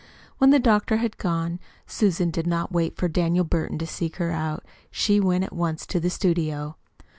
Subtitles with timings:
[0.39, 4.31] When the doctor had gone, Susan did not wait for Daniel Burton to seek her
[4.31, 4.65] out.
[4.89, 6.75] She went at once to the studio.